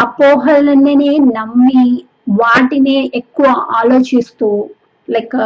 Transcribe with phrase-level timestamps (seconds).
[0.00, 1.82] అపోహలనే నమ్మి
[2.40, 3.48] వాటినే ఎక్కువ
[3.78, 4.48] ఆలోచిస్తూ
[5.08, 5.36] లైక్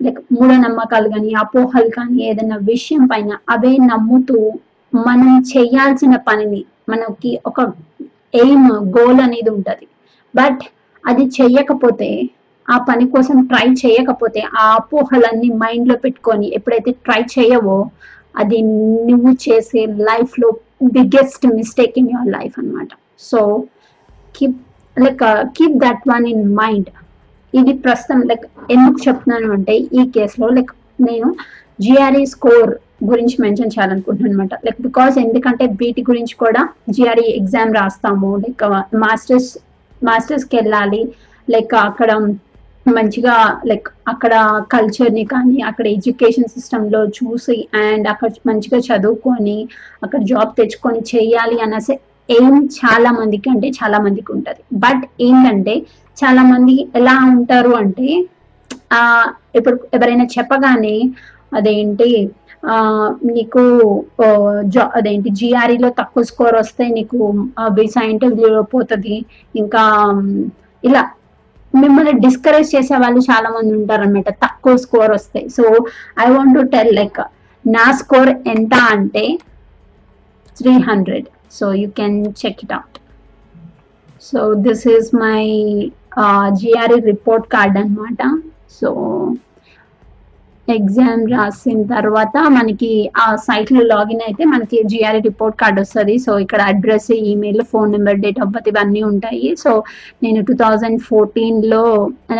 [0.00, 4.38] లైక్ uh, uh, మూఢనమ్మకాలు కానీ అపోహలు కానీ ఏదైనా విషయం పైన అవే నమ్ముతూ
[4.92, 7.60] మనం చేయాల్సిన పనిని మనకి ఒక
[8.34, 9.86] ఎయిమ్ గోల్ అనేది ఉంటుంది.
[10.34, 10.62] బట్
[11.04, 12.10] అది చెయ్యకపోతే
[12.68, 17.78] ఆ పని కోసం ట్రై చేయకపోతే ఆ అపోహలన్నీ మైండ్లో పెట్టుకొని ఎప్పుడైతే ట్రై చేయవో
[18.34, 18.58] అది
[19.08, 20.48] నువ్వు చేసే లైఫ్లో
[20.80, 22.88] biggest mistake in your life అనమాట
[23.18, 23.40] so
[24.34, 24.58] keep
[24.96, 25.22] like
[25.58, 26.90] keep that one in mind
[27.54, 31.28] ఇది ప్రస్తుతం లైక్ ఎందుకు చెప్తున్నాను అంటే ఈ కేసులో లైక్ నేను
[31.80, 32.70] జిఆర్ఈ స్కోర్
[33.10, 38.30] గురించి మెన్షన్ చేయాలనుకుంటున్నాను అనమాట లైక్ బికాస్ ఎందుకంటే బీటీ గురించి కూడా జిఆర్ఈ ఎగ్జామ్ రాస్తాము.
[38.44, 38.64] లైక్
[39.04, 39.50] మాస్టర్స్
[40.04, 41.02] మాస్టర్స్కి వెళ్ళాలి.
[41.48, 42.12] లైక్ అక్కడ
[42.86, 44.34] మంచిగా లైక్ అక్కడ
[44.72, 49.68] కల్చర్ని కానీ అక్కడ ఎడ్యుకేషన్ సిస్టంలో చూసి అండ్ అక్కడ మంచిగా చదువుకొని
[50.04, 51.94] అక్కడ జాబ్ తెచ్చుకొని చేయాలి అనేసి
[52.28, 54.62] ఏం చాలా మందికి అంటే చాలా మందికి ఉంటుంది.
[54.74, 55.74] బట్ ఏంటంటే
[56.16, 58.08] చాలా మంది ఎలా ఉంటారు అంటే
[58.92, 59.00] ఆ
[59.54, 60.96] ఇప్పుడు ఎవరైనా చెప్పగానే
[61.52, 62.10] అదేంటి
[62.68, 62.76] ఆ
[63.24, 63.62] నీకు
[64.66, 67.18] జా- అదేంటి జిఆర్ఈలో తక్కువ స్కోర్ వస్తే నీకు
[67.70, 69.16] వీసా ఇంటర్వ్యూలో పోతుంది.
[69.54, 69.82] ఇంకా
[70.84, 71.02] ఇలా
[71.82, 75.46] మిమ్మల్ని డిస్కరేజ్ చేసే వాళ్ళు చాలా మంది ఉంటారనమాట తక్కువ స్కోర్ వస్తాయి.
[75.56, 75.64] So
[76.24, 77.20] I want to tell like
[77.64, 79.24] నా స్కోర్ ఎంత అంటే
[80.56, 81.26] three hundred
[81.58, 82.98] so you can check it out
[84.28, 85.42] so this is my
[86.60, 88.22] GRE report card అన్నమాట.
[88.78, 88.88] సో
[90.74, 92.90] ఎగ్జామ్ రాసిన తర్వాత మనకి
[93.24, 96.14] ఆ సైట్లో లాగిన్ అయితే మనకి జిఆర్ఏ రిపోర్ట్ కార్డ్ వస్తుంది.
[96.24, 99.48] సో ఇక్కడ address email phone number date of birth ఇవన్నీ ఉంటాయి.
[99.62, 99.72] సో
[100.24, 101.82] నేను టూ థౌజండ్ ఫోర్టీన్లో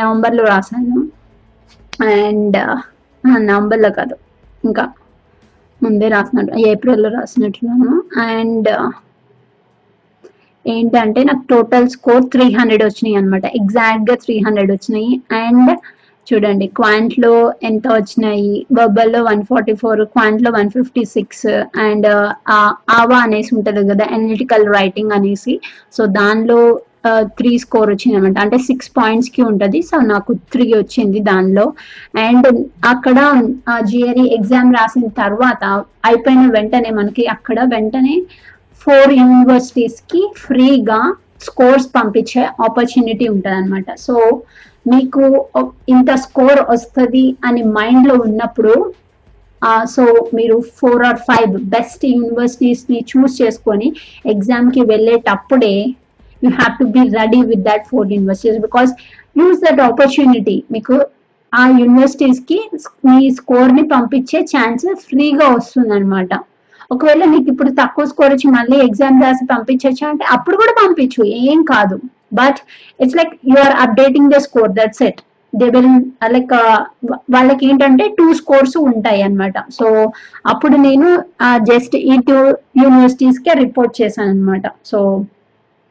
[0.01, 1.01] నవంబర్లో రాశాను.
[2.13, 2.59] అండ్
[3.51, 4.17] నవంబర్లో కాదు.
[4.65, 4.87] ఇంకా
[5.81, 7.95] ముందే రాసినట్టు ఏప్రిల్లో రాసినట్టున్నాను.
[8.31, 8.71] అండ్
[10.65, 15.13] ఏంటంటే నాకు టోటల్ స్కోర్ త్రీ హండ్రెడ్ వచ్చినాయి అనమాట ఎగ్జాక్ట్గా త్రీ హండ్రెడ్ వచ్చినాయి.
[15.45, 15.71] అండ్
[16.29, 17.33] చూడండి క్వాంట్లో
[17.69, 18.55] ఎంత వచ్చినాయి?
[18.79, 21.47] బొబ్బల్లో వన్ ఫార్టీ ఫోర్ క్వాంట్లో వన్ ఫిఫ్టీ సిక్స్
[21.87, 22.09] అండ్
[22.99, 25.55] ఆవా అనేసి ఉంటది కదా అనలిటికల్ రైటింగ్ అనేసి.
[25.97, 26.61] సో దానిలో
[27.39, 29.81] త్రీ స్కోర్ వచ్చింది అనమాట అంటే సిక్స్ పాయింట్స్కి ఉంటది.
[29.91, 31.67] సో నాకు త్రీ వచ్చింది దానిలో.
[32.25, 32.49] అండ్
[32.93, 33.19] అక్కడ
[33.91, 35.63] జిఆర్ఈ ఎగ్జామ్ రాసిన తర్వాత
[36.09, 38.17] అయిపోయిన వెంటనే మనకి అక్కడ వెంటనే
[38.87, 41.01] ఫోర్ యూనివర్సిటీస్కి ఫ్రీగా
[41.47, 44.15] స్కోర్స్ పంపించే ఆపర్చునిటీ ఉంటుంది అనమాట సో
[44.93, 45.23] మీకు
[45.95, 48.75] ఇంత స్కోర్ వస్తుంది అని మైండ్లో ఉన్నప్పుడు
[49.95, 50.03] సో
[50.39, 53.89] మీరు ఫోర్ ఆర్ ఫైవ్ బెస్ట్ యూనివర్సిటీస్ని చూస్ చేసుకొని
[54.33, 55.75] ఎగ్జామ్కి వెళ్ళేటప్పుడే
[56.43, 58.91] you have to be ready with that four universities because
[59.41, 60.57] use that opportunity.
[60.75, 60.97] మీకు
[61.53, 62.59] ఆ యూనివర్సిటీస్కి
[63.09, 66.33] మీ స్కోర్ని పంపించే ఛాన్స్ ఫ్రీగా వస్తుందన్నమాట.
[66.95, 71.61] ఒకవేళ మీకు ఇప్పుడు తక్కువ స్కోర్ వచ్చి మళ్ళీ ఎగ్జామ్ రాసి పంపించచ్చా అంటే అప్పుడు కూడా పంపించు ఏం
[71.73, 71.97] కాదు.
[72.33, 72.59] But
[73.03, 75.21] it's like you are updating the score that's it
[75.53, 75.93] they will
[76.35, 76.53] like
[77.35, 79.55] వాళ్ళకి ఏంటంటే టూ స్కోర్స్ ఉంటాయి అన్నమాట.
[79.79, 79.87] సో
[80.53, 81.09] అప్పుడు నేను
[81.71, 82.39] జస్ట్ ఈ టూ
[82.83, 85.01] యూనివర్సిటీస్ కే రిపోర్ట్ చేశాను అనమాట సో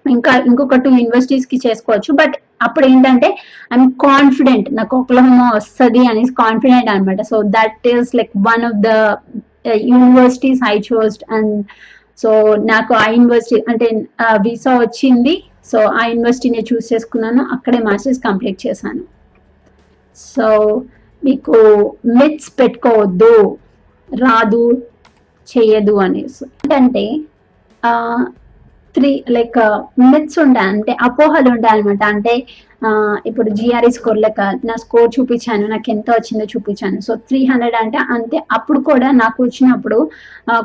[0.06, 2.12] ఇంకా ఇంకొక టూ యూనివర్సిటీస్కి చేసుకోవచ్చు.
[2.22, 2.36] బట్
[2.66, 3.30] అప్పుడు ఏంటంటే
[3.74, 8.92] ఐఎమ్ కాన్ఫిడెంట్ నాకు ఒకలహోమా వస్తుంది అనేసి కాన్ఫిడెంట్ అనమాట so that is like one of the
[9.92, 11.56] universities I chose and
[12.22, 12.30] so
[12.72, 13.88] నాకు ఆ యూనివర్సిటీ అంటే
[14.46, 15.36] వీసా వచ్చింది.
[15.72, 17.44] సో ఆ యూనివర్సిటీని చూస్ చేసుకున్నాను.
[17.44, 19.04] అక్కడే మాస్టర్స్ కంప్లీట్ చేశాను.
[20.16, 20.84] సో
[21.26, 21.52] మీకు
[22.06, 23.58] మిత్స్ పెట్టుకోవద్దు.
[24.16, 24.72] రాదు
[25.58, 26.46] చేయదు అనేసి.
[26.46, 27.20] ఏంటంటే
[28.96, 29.58] త్రీ లైక్
[30.12, 32.34] మిత్స్ ఉంటాయి అంటే అపోహలు ఉంటాయి అనమాట అంటే
[32.82, 32.90] ఆ,
[33.26, 36.98] ఇప్పుడు జిఆర్ఈ స్కోర్ లెక్క నా స్కోర్ చూపించాను నాకు ఎంత వచ్చిందో చూపించాను.
[37.02, 38.38] సో త్రీ హండ్రెడ్ అంటే అంతే.
[38.52, 39.98] అప్పుడు కూడా నాకు వచ్చినప్పుడు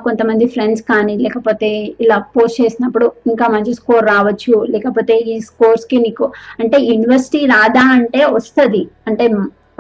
[0.05, 1.71] కొంతమంది ఫ్రెండ్స్ కానీ లేకపోతే
[2.01, 4.55] ఇలా పోస్ట్ చేసినప్పుడు ఇంకా మంచి స్కోర్ రావచ్చు.
[4.75, 6.27] లేకపోతే ఈ స్కోర్స్కి నీకు
[6.61, 8.83] అంటే యూనివర్సిటీ రాదా అంటే వస్తుంది.
[9.07, 9.27] అంటే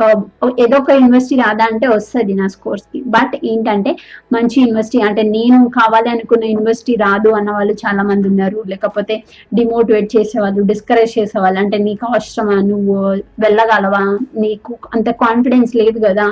[0.05, 0.21] Um,
[0.65, 2.99] ఏదో ఒక యూనివర్సిటీ రాదా అంటే వస్తుంది నా స్కోర్స్కి.
[3.15, 3.91] బట్ ఏంటంటే
[4.33, 8.60] మంచి యూనివర్సిటీ అంటే నేను కావాలి అనుకున్న యూనివర్సిటీ రాదు అన్న వాళ్ళు చాలా మంది ఉన్నారు.
[8.66, 9.15] లేకపోతే
[9.55, 11.59] డిమోటివేట్ చేసేవాళ్ళు డిస్కరేజ్ చేసేవాళ్ళు.
[11.60, 12.57] అంటే నీకు అవసరమా?
[12.71, 12.97] నువ్వు
[13.45, 14.04] వెళ్ళగలవా?
[14.36, 16.28] నీకు అంత కాన్ఫిడెన్స్ లేదు కదా?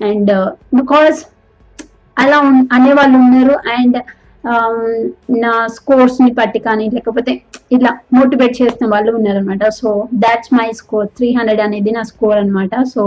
[0.00, 0.32] అండ్
[0.74, 1.30] బికాస్ uh,
[2.16, 2.38] అలా
[2.78, 3.56] అనేవాళ్ళు ఉన్నారు.
[3.76, 3.98] అండ్
[4.44, 4.80] um,
[5.44, 7.34] నా స్కోర్స్ని బట్టి కానీ లేకపోతే
[7.70, 12.82] ఇట్లా మోటివేట్ చేసిన వాళ్ళు ఉన్నారనమాట so that's my score three hundred అనేది నా స్కోర్ అనమాట
[12.94, 13.02] so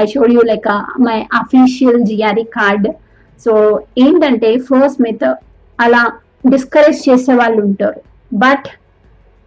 [0.00, 0.68] I showed you like
[1.08, 2.88] my official GRE card
[3.46, 3.52] so
[3.98, 5.28] ఏంటంటే ఫస్ట్ మిత్
[5.78, 6.02] అలా
[6.52, 8.00] డిస్కరేజ్ చేసే వాళ్ళు ఉంటారు.
[8.44, 8.68] But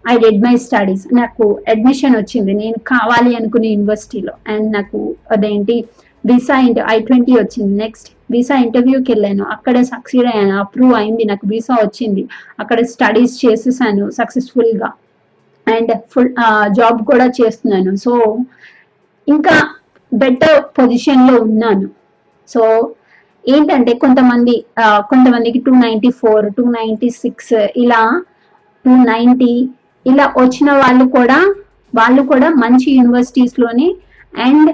[0.06, 2.54] I did my studies నాకు అడ్మిషన్ వచ్చింది.
[2.54, 5.76] నేను కావాలి అనుకునే యూనివర్సిటీలో అండ్ నాకు అదేంటి
[6.26, 6.56] వీసా
[6.94, 7.74] ఐ ట్వంటీ వచ్చింది.
[7.84, 9.44] నెక్స్ట్ వీసా ఇంటర్వ్యూకి వెళ్ళాను.
[9.56, 10.56] అక్కడ సక్సీడ్ అయ్యాను.
[10.64, 11.24] అప్రూవ్ అయింది.
[11.32, 12.24] నాకు వీసా వచ్చింది.
[12.62, 14.90] అక్కడ స్టడీస్ చేసేసాను సక్సెస్ఫుల్గా
[15.68, 16.32] అండ్ ఫుల్
[16.80, 17.92] జాబ్ కూడా చేస్తున్నాను.
[18.06, 18.14] సో
[19.28, 19.56] ఇంకా
[20.12, 21.88] బెటర్ పొజిషన్లో ఉన్నాను.
[22.50, 22.64] సో
[23.44, 24.56] ఏంటంటే కొంతమంది
[25.12, 27.54] కొంతమందికి two ninety four two ninety six
[27.84, 28.02] ఇలా
[28.86, 29.54] టూ నైంటీ
[30.06, 31.40] ఇలా వచ్చిన వాళ్ళు కూడా
[31.94, 33.88] వాళ్ళు కూడా మంచి యూనివర్సిటీస్లోనే
[34.40, 34.70] అండ్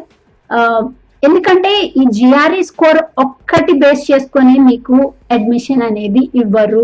[1.24, 4.98] ఎందుకంటే ఈ జిఆర్ఈ స్కోర్ ఒక్కటి బేస్ చేసుకొని మీకు
[5.36, 6.84] అడ్మిషన్ అనేది ఇవ్వరు.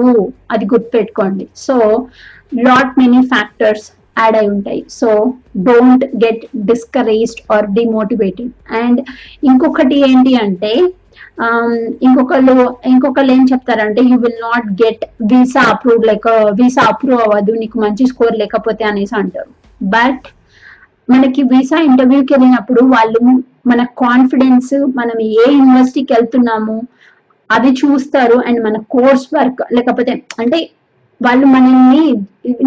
[0.53, 1.45] అది గుర్తుపెట్టుకోండి.
[1.65, 1.75] So
[2.67, 3.85] lot many factors
[4.21, 4.81] add అయి ఉంటాయి.
[4.99, 5.09] So
[5.67, 8.51] don't get discouraged or demotivated
[8.81, 8.99] and
[9.51, 10.73] ఇంకొకటి ఏంటి అంటే
[11.45, 11.73] um,
[12.07, 12.55] ఇంకొకళ్ళు
[12.91, 16.27] ఇంకొకళ్ళు ఏం చెప్తారంటే you will not get visa approve like
[16.59, 17.53] visa approve అవ్వదు.
[17.61, 19.51] నీకు మంచి స్కోర్ లేకపోతే అనేసి అంటారు.
[19.81, 20.25] బట్
[21.07, 23.19] మనకి వీసా ఇంటర్వ్యూకి వెళ్ళినప్పుడు వాళ్ళు
[23.71, 26.77] మన కాన్ఫిడెన్స్ మనం ఏ యూనివర్సిటీకి వెళ్తున్నాము
[27.49, 30.59] అది చూస్తారు అండ్ మన కోర్స్ వర్క్ లేకపోతే అంటే
[31.21, 32.05] వాళ్ళు మనల్ని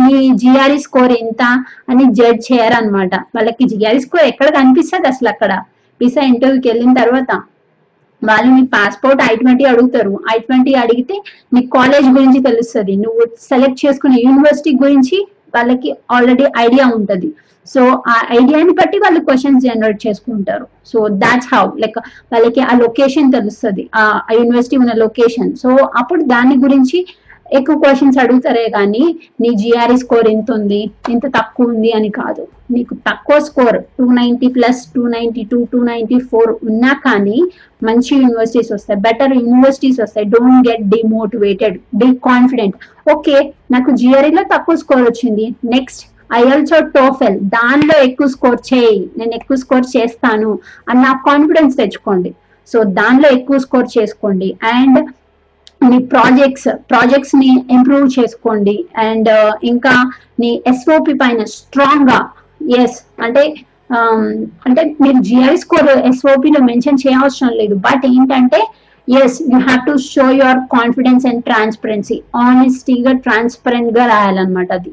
[0.05, 1.43] నీ జిఆర్ఈ స్కోర్ ఎంత
[1.89, 5.53] అని జడ్జ్ చేయరనమాట వాళ్ళకి జిఆర్ఈ స్కోర్ ఎక్కడ కనిపిస్తుంది అసలు అక్కడ?
[6.01, 7.31] వీసా ఇంటర్వ్యూకి వెళ్ళిన తర్వాత
[8.23, 10.13] వాళ్ళు నీ పాస్పోర్ట్ ఐ ట్వంటీ అడుగుతారు.
[10.35, 11.17] ఐ ట్వంటీ అడిగితే
[11.55, 12.95] నీ కాలేజ్ గురించి తెలుస్తుంది.
[12.97, 15.19] నువ్వు సెలెక్ట్ చేసుకునే యూనివర్సిటీ గురించి
[15.57, 17.31] వాళ్ళకి ఆల్రెడీ ఐడియా ఉంటది.
[17.75, 20.67] సో ఆ ఐడియాని బట్టి వాళ్ళు క్వశ్చన్స్ జనరేట్ చేసుకుంటారు.
[20.87, 21.99] సో దాట్స్ హౌ లైక్
[22.33, 23.85] వాళ్ళకి ఆ లొకేషన్ తెలుస్తుంది.
[23.97, 24.03] ఆ
[24.41, 26.99] యూనివర్సిటీ ఉన్న లొకేషన్ సో అప్పుడు దాని గురించి
[27.53, 30.91] ఎక్కువ క్వశ్చన్స్ అడుగుతారే కానీ నీ జిఆర్ఈ స్కోర్ ఎంత ఉంది?
[31.11, 32.47] ఎంత తక్కువ ఉంది అని కాదు.
[32.71, 37.43] నీకు తక్కువ score two ninety plus two ninety two two ninety four ఉన్నా కానీ
[37.83, 39.01] మంచి యూనివర్సిటీస్ వస్తాయి.
[39.01, 40.27] బెటర్ యూనివర్సిటీస్ వస్తాయి.
[40.27, 42.75] Don't get demotivated be confident
[43.15, 45.55] okay నాకు జిఆర్ఈలో తక్కువ స్కోర్ వచ్చింది.
[45.65, 49.11] నెక్స్ట్ ఐఎల్సో టోఫెల్ దానిలో ఎక్కువ స్కోర్ చేయి.
[49.19, 50.59] నేను ఎక్కువ స్కోర్ చేస్తాను.
[50.89, 52.35] అని నాకు కాన్ఫిడెన్స్ తెచ్చుకోండి.
[52.73, 54.57] సో దానిలో ఎక్కువ స్కోర్ చేసుకోండి.
[54.65, 55.07] అండ్
[55.81, 58.77] మీ ప్రాజెక్ట్స్ ప్రాజెక్ట్స్ని ఇంప్రూవ్ చేసుకోండి.
[59.07, 59.95] అండ్ uh, ఇంకా
[60.41, 62.19] నీ ఎస్ఓపి పైన స్ట్రాంగ్గా
[62.81, 63.43] ఎస్ అంటే
[63.97, 64.25] um,
[64.67, 67.77] అంటే మీరు జిఐ స్కోర్ ఎస్ఓపిలో మెన్షన్ చేయవసరం లేదు.
[67.89, 68.61] బట్ ఏంటంటే
[69.09, 74.93] yes you have to show your confidence and transparency ఆనెస్టీగా ట్రాన్స్పరెంట్గా రాయాలన్నమాట అది.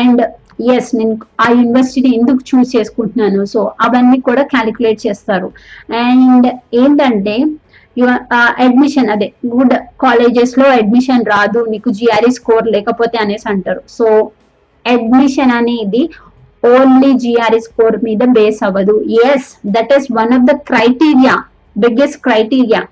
[0.00, 0.22] అండ్
[0.74, 3.40] ఎస్ నేను ఆ యూనివర్సిటీని ఎందుకు చూస్ చేసుకుంటున్నాను?
[3.44, 5.48] సో అవన్నీ కూడా క్యాలిక్యులేట్ చేస్తారు.
[6.04, 7.36] అండ్ ఏంటంటే
[8.64, 13.80] అడ్మిషన్ అదే గుడ్ కాలేజెస్లో అడ్మిషన్ రాదు నీకు జిఆర్ఈ స్కోర్ లేకపోతే అనేసి అంటారు.
[13.88, 14.30] సో
[14.86, 16.10] అడ్మిషన్ అనేది
[16.64, 18.94] ఓన్లీ జిఆర్ఈ స్కోర్ మీద బేస్ అవ్వదు.
[19.02, 21.34] Yes that is one of the criteria
[21.78, 22.82] biggest criteria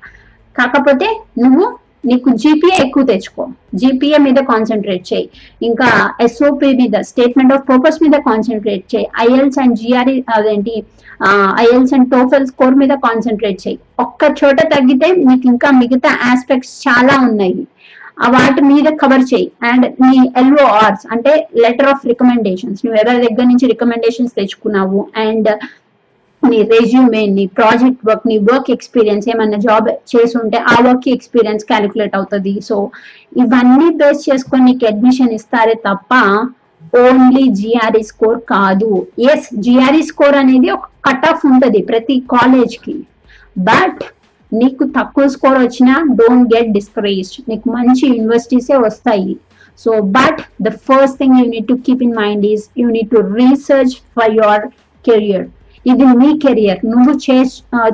[0.56, 1.08] కాకపోతే
[1.38, 1.64] నువ్వు
[2.06, 3.44] నీకు జీపీఏ ఎక్కువ తెచ్చుకో.
[3.74, 5.28] జీపీఏ మీద కాన్సన్ట్రేట్ చేయి.
[5.62, 5.88] ఇంకా
[6.20, 9.06] ఎస్ఓపి మీద స్టేట్మెంట్ ఆఫ్ పర్పస్ మీద కాన్సన్ట్రేట్ చేయి.
[9.24, 10.76] ఐఎల్స్ అండ్ జిఆర్ఈ అదేంటి?
[11.60, 13.78] ఐఎల్స్ అండ్ టోఫెల్ స్కోర్ మీద కాన్సన్ట్రేట్ చేయి.
[14.00, 17.66] ఒక్క చోట తగ్గితే నీకు ఇంకా మిగతా ఆస్పెక్ట్స్ చాలా ఉన్నాయి.
[18.34, 19.46] వాటి మీద కవర్ చేయి.
[19.62, 25.00] అండ్ నీ ఎల్ఓఆర్స్ అంటే లెటర్ ఆఫ్ రికమెండేషన్స్ నువ్వు ఎవరి దగ్గర నుంచి రికమెండేషన్స్ తెచ్చుకున్నావు?
[25.16, 25.48] అండ్
[26.52, 31.68] నీ రెజ్యూమే నీ ప్రాజెక్ట్ వర్క్ నీ వర్క్ ఎక్స్పీరియన్స్ ఏమైనా జాబ్ చేసి ఉంటే ఆ వర్క్ ఎక్స్పీరియన్స్
[31.70, 32.54] క్యాలిక్యులేట్ అవుతుంది.
[32.68, 32.76] సో
[33.42, 36.12] ఇవన్నీ బేస్ చేసుకొని నీకు అడ్మిషన్ ఇస్తారే తప్ప
[37.04, 38.90] ఓన్లీ జిఆర్ఈ స్కోర్ కాదు.
[39.30, 42.96] ఎస్ జిఆర్ఈ స్కోర్ అనేది ఒక కట్ ఆఫ్ ఉంటుంది ప్రతి కాలేజ్కి.
[43.70, 44.02] బట్
[44.52, 49.34] నీకు తక్కువ స్కోర్ వచ్చినా డోంట్ గెట్ డిస్కరేజ్డ్ నీకు మంచి యూనివర్సిటీసే వస్తాయి.
[49.84, 53.20] So but the first thing you need to keep in mind is you need to
[53.40, 54.64] research for your
[55.04, 55.46] career
[55.92, 56.80] ఇది నీ కెరియర్.
[56.92, 57.12] నువ్వు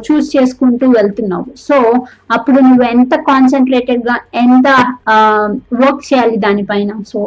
[0.06, 1.49] చూస్ చేసుకుంటూ వెళ్తున్నావు.
[1.66, 1.76] సో
[2.37, 4.68] అప్పుడు నువ్వు ఎంత కాన్సన్ట్రేటెడ్గా ఎంత
[5.82, 6.90] వర్క్ చేయాలి దానిపైన.
[7.12, 7.20] So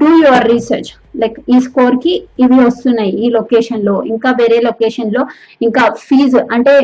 [0.00, 0.90] do your research
[1.22, 5.22] like ఈ స్కోర్కి ఇవి వస్తున్నాయి ఈ లొకేషన్లో ఇంకా వేరే లొకేషన్లో
[5.66, 6.74] ఇంకా ఫీజు అంటే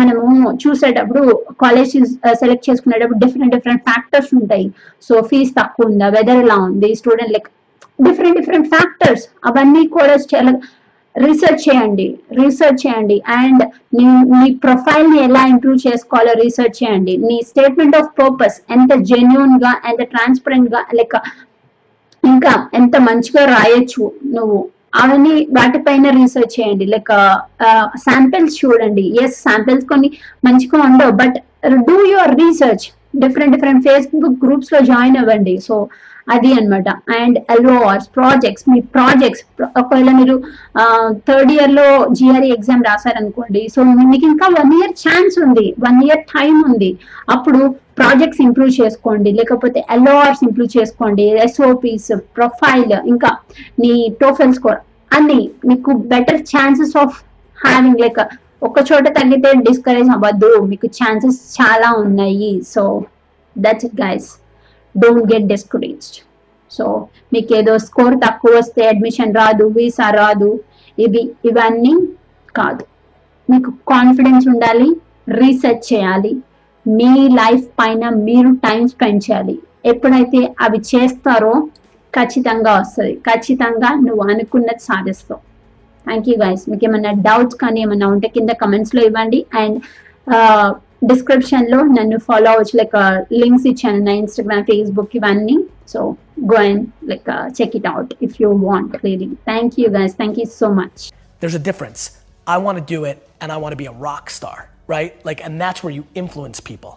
[0.00, 0.28] మనము
[0.62, 1.24] చూసేటప్పుడు
[1.62, 1.92] కాలేజ్
[2.40, 4.66] సెలెక్ట్ చేసుకునేటప్పుడు డిఫరెంట్ డిఫరెంట్ ఫ్యాక్టర్స్ ఉంటాయి.
[5.06, 6.06] సో ఫీజ్ తక్కువ ఉందా?
[6.16, 6.88] వెదర్ ఎలా ఉంది?
[7.00, 7.50] Student like
[8.06, 10.52] different different factors అవన్నీ కూడా చాలా
[11.16, 12.06] రీసెర్చ్ చేయండి.
[12.38, 13.16] రీసెర్చ్ చేయండి.
[13.40, 13.62] అండ్
[13.96, 14.04] నీ
[14.38, 17.14] నీ ప్రొఫైల్ని ఎలా ఇంప్రూవ్ చేసుకోవాలో రీసెర్చ్ చేయండి.
[17.28, 21.16] నీ స్టేట్మెంట్ ఆఫ్ పర్పస్ ఎంత జెన్యున్గా ఎంత ట్రాన్స్పరెంట్గా లైక్
[22.22, 24.04] ఇంకా ఎంత మంచిగా రాయొచ్చు
[24.36, 24.60] నువ్వు.
[25.02, 26.84] అవన్నీ వాటిపైన రీసెర్చ్ చేయండి.
[26.94, 27.14] లైక్
[28.06, 29.04] శాంపిల్స్ చూడండి.
[29.22, 30.10] ఎస్ శాంపిల్స్ కొన్ని
[30.48, 31.38] మంచిగా ఉండవు but
[31.88, 32.84] do your research
[33.22, 35.54] different different Facebook గ్రూప్స్లో జాయిన్ అవ్వండి.
[35.66, 35.74] సో
[36.26, 36.88] అది అనమాట
[37.18, 39.42] అండ్ ఎల్ఓఆర్స్ ప్రాజెక్ట్స్ మీ ప్రాజెక్ట్స్
[39.80, 40.36] ఒకవేళ మీరు
[41.28, 41.86] థర్డ్ ఇయర్లో
[42.18, 46.90] జిఆర్ఈ ఎగ్జామ్ రాశారనుకోండి సో మీకు ఇంకా వన్ ఇయర్ ఛాన్స్ ఉంది వన్ ఇయర్ టైం ఉంది.
[47.34, 47.60] అప్పుడు
[48.00, 53.30] ప్రాజెక్ట్స్ ఇంప్రూవ్ చేసుకోండి లేకపోతే ఎల్ఓఆర్స్ ఇంప్రూవ్ చేసుకోండి ఎస్ఓపీస్ ప్రొఫైల్ ఇంకా
[53.82, 54.80] నీ టోఫెల్ స్కోర్
[55.18, 55.40] అన్ని
[55.72, 57.16] మీకు better chances of
[57.58, 58.20] having like
[58.68, 62.52] ఒక చోట తగ్గితే డిస్కరేజ్ అవ్వద్దు మీకు ఛాన్సెస్ చాలా ఉన్నాయి.
[62.74, 62.82] So
[63.56, 64.28] that's it guys
[64.94, 66.18] don't get discouraged
[66.70, 66.84] so
[67.32, 70.50] మీకు ఏదో స్కోర్ తక్కువ వస్తే అడ్మిషన్ రాదు వీసా రాదు
[70.98, 71.94] ఇవి ఇవన్నీ
[72.54, 72.84] కాదు.
[73.50, 74.88] మీకు కాన్ఫిడెన్స్ ఉండాలి
[75.40, 76.32] రీసెర్చ్ చేయాలి.
[76.86, 79.56] మీ లైఫ్ పైన మీరు టైం స్పెండ్ చేయాలి.
[79.92, 81.54] ఎప్పుడైతే అవి చేస్తారో
[82.14, 83.14] ఖచ్చితంగా వస్తుంది.
[83.28, 85.40] ఖచ్చితంగా నువ్వు అనుకున్నది సాధిస్తావు.
[86.06, 89.40] థ్యాంక్ యూ గైస్ మీకు ఏమైనా డౌట్స్ కానీ ఏమైనా ఉంటే కింద కమెంట్స్లో ఇవ్వండి.
[89.60, 89.78] And
[91.11, 92.95] డిస్క్రిప్షన్ లో నన్ను ఫాలో అవ్వచ్చు లైక్
[93.41, 95.57] లింక్స్ ఇచ్చాను నా ఇన్స్టాగ్రామ్ ఫేస్బుక్ ఇవన్నీ
[95.93, 96.01] so
[96.51, 97.29] go and like
[97.59, 100.99] check it out if you want really thank you guys thank you so much
[101.41, 102.01] There's a difference.
[102.53, 105.11] I want to do it and I want to be a rock star, right?
[105.27, 106.93] Like, and that's where you influence people.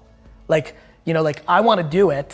[0.55, 0.69] Like,
[1.07, 2.31] you know, like I want to do it,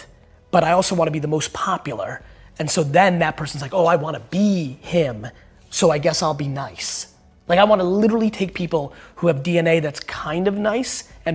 [0.54, 2.10] but I also want to be the most popular.
[2.58, 4.50] And so then that person's like, oh, I want to be
[4.94, 5.18] him.
[5.72, 6.90] So I guess I'll be nice.
[7.48, 8.84] Like, I want to literally take people
[9.16, 10.92] who have DNA that's kind of nice
[11.26, 11.34] and